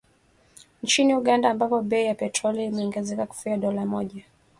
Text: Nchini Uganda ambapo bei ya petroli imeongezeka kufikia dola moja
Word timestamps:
Nchini 0.83 1.15
Uganda 1.15 1.49
ambapo 1.49 1.81
bei 1.81 2.05
ya 2.05 2.15
petroli 2.15 2.65
imeongezeka 2.65 3.25
kufikia 3.25 3.57
dola 3.57 3.85
moja 3.85 4.23